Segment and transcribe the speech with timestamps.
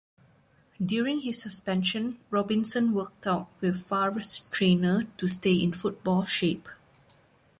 [0.83, 6.67] During his suspension, Robinson worked out with Favre's trainer to stay in football shape.